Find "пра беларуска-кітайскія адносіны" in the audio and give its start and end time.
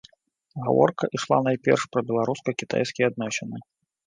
1.93-3.57